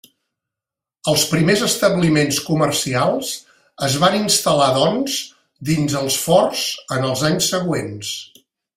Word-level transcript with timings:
Els 1.11 1.25
primers 1.33 1.61
establiments 1.67 2.39
comercials 2.47 3.35
es 3.89 3.99
van 4.05 4.19
instal·lar 4.23 4.73
doncs 4.81 5.21
dins 5.73 5.97
els 6.03 6.21
forts 6.27 6.67
en 6.99 7.11
els 7.13 7.27
anys 7.33 7.55
següents. 7.57 8.15